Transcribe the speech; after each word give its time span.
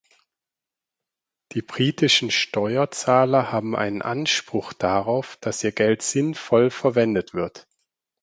Die 1.51 1.61
britischen 1.61 2.31
Steuerzahler 2.31 3.51
haben 3.51 3.75
einen 3.75 4.01
Anspruch 4.01 4.73
darauf, 4.73 5.37
dass 5.41 5.63
ihr 5.63 5.73
Geld 5.73 6.01
sinnvoll 6.01 6.71
verwendet 6.71 7.35
wird. 7.35 7.67